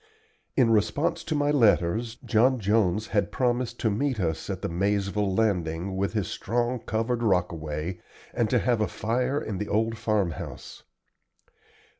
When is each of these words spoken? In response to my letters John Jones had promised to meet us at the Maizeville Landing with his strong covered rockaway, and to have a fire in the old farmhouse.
In 0.57 0.71
response 0.71 1.23
to 1.25 1.35
my 1.35 1.51
letters 1.51 2.15
John 2.25 2.59
Jones 2.59 3.09
had 3.09 3.31
promised 3.31 3.79
to 3.81 3.91
meet 3.91 4.19
us 4.19 4.49
at 4.49 4.63
the 4.63 4.67
Maizeville 4.67 5.35
Landing 5.35 5.95
with 5.95 6.13
his 6.13 6.27
strong 6.27 6.79
covered 6.79 7.21
rockaway, 7.21 7.99
and 8.33 8.49
to 8.49 8.57
have 8.57 8.81
a 8.81 8.87
fire 8.87 9.39
in 9.39 9.59
the 9.59 9.67
old 9.69 9.99
farmhouse. 9.99 10.81